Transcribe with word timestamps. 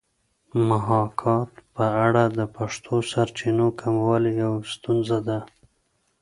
د 0.51 0.53
محاکات 0.69 1.51
په 1.75 1.85
اړه 2.05 2.23
د 2.37 2.39
پښتو 2.55 2.95
سرچینو 3.11 3.67
کموالی 3.81 4.31
یوه 4.43 4.59
ستونزه 4.73 5.17
ده 5.27 5.39